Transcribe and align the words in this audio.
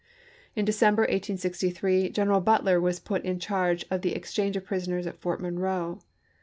In 0.55 0.65
December, 0.65 1.03
1863, 1.03 2.09
General 2.09 2.41
Butler 2.41 2.81
was 2.81 2.99
put 2.99 3.23
in 3.23 3.37
charge 3.37 3.85
of 3.91 4.01
the 4.01 4.15
exchange 4.15 4.57
of 4.57 4.65
prisoners 4.65 5.05
at 5.05 5.21
Fort 5.21 5.39
Monroe. 5.39 5.99